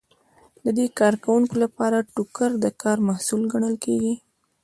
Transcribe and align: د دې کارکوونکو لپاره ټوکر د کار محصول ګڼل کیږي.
د 0.63 0.65
دې 0.77 0.87
کارکوونکو 0.99 1.55
لپاره 1.63 2.07
ټوکر 2.15 2.49
د 2.63 2.65
کار 2.81 2.97
محصول 3.09 3.41
ګڼل 3.53 3.75
کیږي. 3.85 4.13